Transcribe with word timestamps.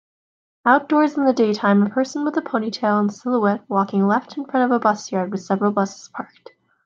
Outdoors 0.65 1.15
in 1.15 1.25
the 1.25 1.31
daytime 1.31 1.83
a 1.83 1.89
person 1.91 2.25
with 2.25 2.35
a 2.35 2.41
ponytail 2.41 3.01
in 3.03 3.11
silhouette 3.11 3.61
walking 3.69 4.07
left 4.07 4.35
in 4.35 4.45
front 4.45 4.65
of 4.65 4.75
a 4.75 4.81
bus 4.81 5.11
yard 5.11 5.29
with 5.31 5.43
several 5.43 5.71
buses 5.71 6.09
parked 6.11 6.53